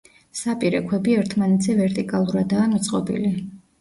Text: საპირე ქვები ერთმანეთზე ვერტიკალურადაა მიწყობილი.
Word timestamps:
საპირე 0.37 0.79
ქვები 0.87 1.13
ერთმანეთზე 1.17 1.77
ვერტიკალურადაა 1.81 2.67
მიწყობილი. 2.73 3.35